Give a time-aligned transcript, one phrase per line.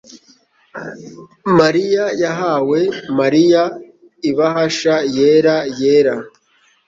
[1.59, 2.81] mariya yahaye
[3.19, 3.63] Mariya
[4.29, 6.15] ibahasha yera yera